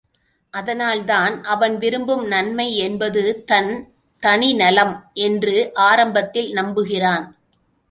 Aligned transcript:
அதனால் 0.53 1.01
தான் 1.05 1.43
அவன் 1.45 1.75
விரும்பும் 1.77 2.23
நன்மை 2.27 2.65
என்பது 2.77 3.23
தன் 3.45 3.71
தனி 4.23 4.49
நலம் 4.53 4.95
என்று 5.27 5.55
ஆரம்பத்தில் 5.89 6.51
நம்புகிறான். 6.53 7.25